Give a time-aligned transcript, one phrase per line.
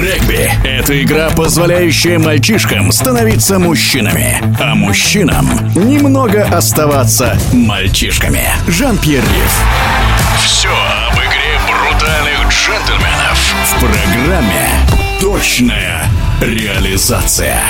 [0.00, 8.44] Регби– это игра, позволяющая мальчишкам становиться мужчинами, а мужчинам немного оставаться мальчишками.
[8.66, 9.62] Жан-Пьер Риф.
[10.44, 14.68] Все об игре брутальных джентльменов в программе
[15.20, 16.02] «Точная
[16.40, 17.60] реализация».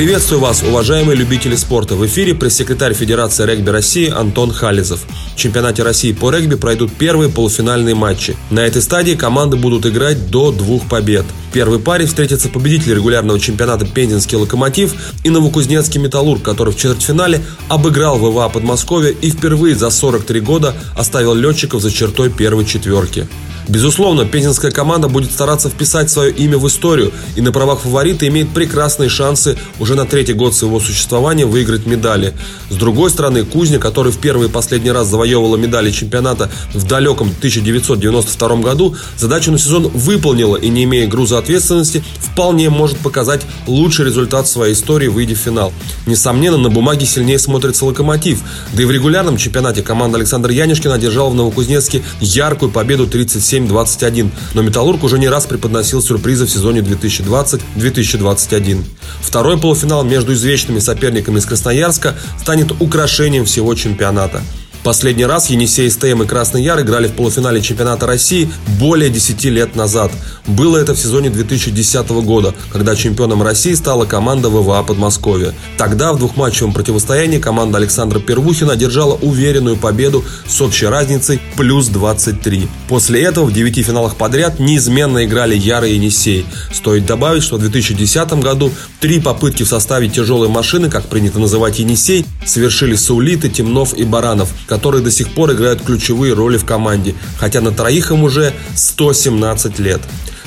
[0.00, 1.94] Приветствую вас, уважаемые любители спорта.
[1.94, 5.04] В эфире пресс-секретарь Федерации регби России Антон Хализов.
[5.34, 8.34] В чемпионате России по регби пройдут первые полуфинальные матчи.
[8.48, 11.26] На этой стадии команды будут играть до двух побед.
[11.50, 17.42] В первой паре встретятся победители регулярного чемпионата Пензенский Локомотив и Новокузнецкий Металлург, который в четвертьфинале
[17.68, 23.28] обыграл ВВА Подмосковья и впервые за 43 года оставил летчиков за чертой первой четверки.
[23.70, 28.48] Безусловно, пензенская команда будет стараться вписать свое имя в историю и на правах фаворита имеет
[28.48, 32.34] прекрасные шансы уже на третий год своего существования выиграть медали.
[32.68, 37.28] С другой стороны, Кузня, который в первый и последний раз завоевывала медали чемпионата в далеком
[37.28, 44.04] 1992 году, задачу на сезон выполнила и, не имея груза ответственности, вполне может показать лучший
[44.04, 45.72] результат своей истории, выйдя в финал.
[46.06, 51.30] Несомненно, на бумаге сильнее смотрится «Локомотив», да и в регулярном чемпионате команда Александра Янишкина одержала
[51.30, 56.80] в Новокузнецке яркую победу 37 7-21, но «Металлург» уже не раз преподносил сюрпризы в сезоне
[56.80, 58.84] 2020-2021.
[59.20, 64.42] Второй полуфинал между извечными соперниками из Красноярска станет украшением всего чемпионата.
[64.90, 69.76] Последний раз Енисей, СТМ и Красный Яр играли в полуфинале чемпионата России более 10 лет
[69.76, 70.10] назад.
[70.48, 75.54] Было это в сезоне 2010 года, когда чемпионом России стала команда ВВА Подмосковья.
[75.78, 82.66] Тогда в двухматчевом противостоянии команда Александра Первухина одержала уверенную победу с общей разницей плюс 23.
[82.88, 86.44] После этого в 9 финалах подряд неизменно играли Яр и Енисей.
[86.72, 91.78] Стоит добавить, что в 2010 году три попытки в составе тяжелой машины, как принято называть
[91.78, 97.14] Енисей, совершили Саулиты, Темнов и Баранов– которые до сих пор играют ключевые роли в команде,
[97.38, 100.00] хотя на троих им уже 117 лет.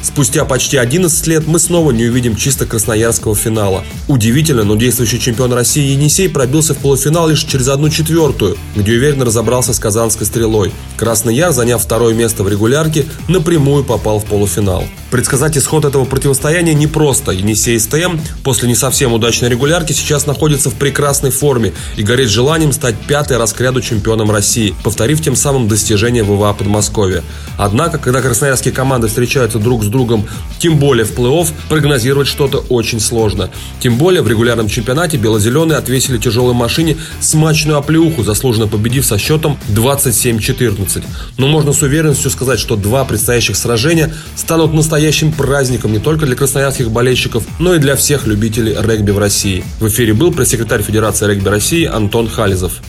[0.03, 3.85] Спустя почти 11 лет мы снова не увидим чисто красноярского финала.
[4.09, 9.23] Удивительно, но действующий чемпион России Енисей пробился в полуфинал лишь через одну четвертую, где уверенно
[9.23, 10.73] разобрался с казанской стрелой.
[10.97, 14.83] Красный Яр, заняв второе место в регулярке, напрямую попал в полуфинал.
[15.09, 17.31] Предсказать исход этого противостояния непросто.
[17.31, 22.73] Енисей СТМ после не совсем удачной регулярки сейчас находится в прекрасной форме и горит желанием
[22.73, 27.23] стать пятой раз к ряду чемпионом России, повторив тем самым достижение ВВА Подмосковья.
[27.57, 30.27] Однако, когда красноярские команды встречаются друг с другом,
[30.59, 33.49] тем более в плей-офф, прогнозировать что-то очень сложно.
[33.79, 39.57] Тем более в регулярном чемпионате бело-зеленые отвесили тяжелой машине смачную оплеуху, заслуженно победив со счетом
[39.69, 41.03] 27-14.
[41.37, 46.35] Но можно с уверенностью сказать, что два предстоящих сражения станут настоящим праздником не только для
[46.35, 49.63] красноярских болельщиков, но и для всех любителей регби в России.
[49.79, 52.81] В эфире был пресс-секретарь Федерации регби России Антон Хализов.